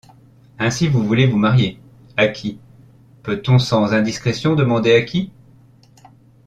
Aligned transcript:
Ainsi 0.57 0.87
vous 0.87 1.05
voulez 1.05 1.27
vous 1.27 1.37
marier? 1.37 1.79
à 2.17 2.27
qui? 2.27 2.59
peut-on 3.21 3.59
sans 3.59 3.93
indiscrétion 3.93 4.55
demander 4.55 4.95
à 4.95 5.01
qui? 5.03 5.31